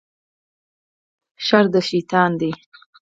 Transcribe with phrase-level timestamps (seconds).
[1.45, 2.51] شر د شیطان دی